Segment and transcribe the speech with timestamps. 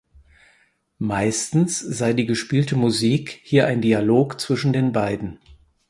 [0.97, 5.37] Meistens sei die gespielte Musik hier ein Dialog zwischen den beiden.